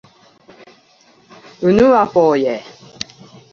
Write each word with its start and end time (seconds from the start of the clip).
unuafoje 1.61 2.55